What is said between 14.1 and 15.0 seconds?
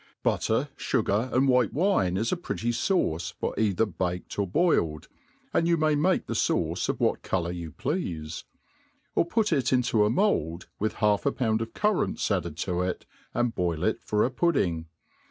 a pudding.